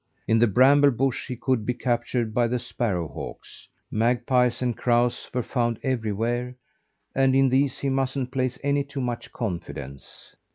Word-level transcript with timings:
In 0.27 0.39
the 0.39 0.47
bramble 0.47 0.89
bush 0.89 1.27
he 1.27 1.35
could 1.35 1.63
be 1.63 1.75
captured 1.75 2.33
by 2.33 2.47
the 2.47 2.57
sparrow 2.57 3.07
hawks; 3.07 3.67
magpies 3.91 4.59
and 4.59 4.75
crows 4.75 5.29
were 5.31 5.43
found 5.43 5.79
everywhere 5.83 6.55
and 7.13 7.35
in 7.35 7.49
these 7.49 7.77
he 7.77 7.89
mustn't 7.89 8.31
place 8.31 8.57
any 8.63 8.83
too 8.83 8.99
much 9.01 9.31
confidence. 9.31 10.35